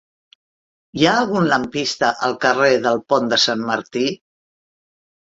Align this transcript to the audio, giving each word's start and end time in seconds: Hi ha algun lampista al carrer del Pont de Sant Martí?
Hi 0.99 1.03
ha 1.09 1.11
algun 1.23 1.45
lampista 1.51 2.09
al 2.29 2.33
carrer 2.45 2.71
del 2.87 2.97
Pont 3.13 3.29
de 3.35 3.39
Sant 3.45 3.63
Martí? 3.69 4.07